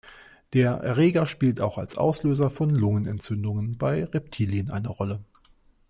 [0.53, 5.23] Der Erreger spielt auch als Auslöser von Lungenentzündungen bei Reptilien eine Rolle.